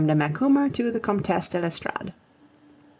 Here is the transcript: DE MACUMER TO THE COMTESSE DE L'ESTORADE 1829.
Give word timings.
DE 0.03 0.15
MACUMER 0.15 0.67
TO 0.67 0.89
THE 0.89 0.99
COMTESSE 0.99 1.49
DE 1.49 1.59
L'ESTORADE 1.59 2.09
1829. 2.09 2.13